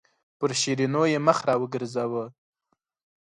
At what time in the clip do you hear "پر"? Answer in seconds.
0.37-0.49